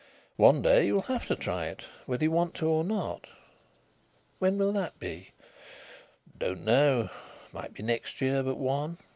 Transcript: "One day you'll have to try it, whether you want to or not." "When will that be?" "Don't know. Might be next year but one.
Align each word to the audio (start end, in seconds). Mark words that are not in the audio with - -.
"One 0.37 0.63
day 0.63 0.87
you'll 0.87 1.03
have 1.03 1.27
to 1.27 1.35
try 1.35 1.67
it, 1.67 1.85
whether 2.07 2.23
you 2.23 2.31
want 2.31 2.55
to 2.55 2.67
or 2.67 2.83
not." 2.83 3.27
"When 4.39 4.57
will 4.57 4.71
that 4.73 4.97
be?" 4.97 5.29
"Don't 6.39 6.65
know. 6.65 7.09
Might 7.53 7.75
be 7.75 7.83
next 7.83 8.19
year 8.19 8.41
but 8.41 8.57
one. 8.57 8.97